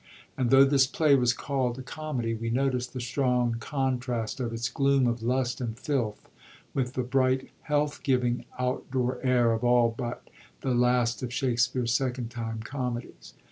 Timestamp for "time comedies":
12.31-13.35